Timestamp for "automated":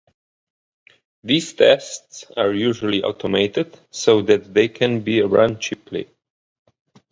3.03-3.79